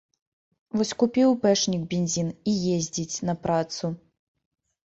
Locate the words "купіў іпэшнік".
1.03-1.83